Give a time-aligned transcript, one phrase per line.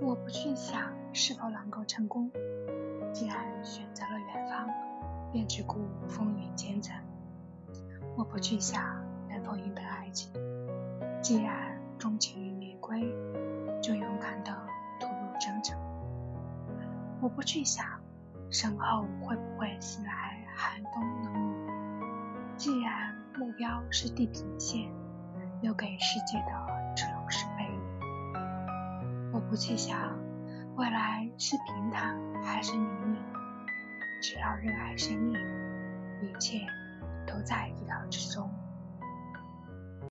[0.00, 2.30] 我不去想是否能够成功，
[3.12, 4.68] 既然选择了远方，
[5.32, 6.96] 便只顾风雨兼程。
[8.16, 8.82] 我不去想
[9.28, 10.32] 能否赢得爱情，
[11.20, 13.00] 既然钟情于玫瑰，
[13.82, 14.52] 就勇敢地
[15.00, 15.76] 吐露真诚。
[17.20, 17.84] 我不去想
[18.50, 21.70] 身后会不会袭来寒冬冷雨，
[22.56, 24.88] 既然目标是地平线，
[25.60, 27.47] 留给世界的只能是。
[29.48, 30.18] 不去想
[30.76, 32.14] 未来是平坦
[32.44, 33.16] 还是泥泞，
[34.20, 35.34] 只要热爱生命，
[36.20, 36.60] 一切
[37.26, 38.27] 都在意料之中。